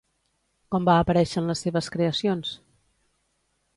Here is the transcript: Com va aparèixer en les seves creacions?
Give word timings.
Com 0.75 0.87
va 0.89 0.95
aparèixer 1.01 1.37
en 1.43 1.51
les 1.53 1.63
seves 1.67 1.91
creacions? 1.97 2.55